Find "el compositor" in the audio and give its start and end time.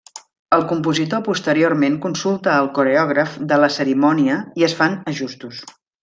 0.55-1.19